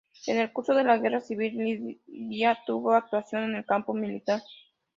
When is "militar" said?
3.93-4.41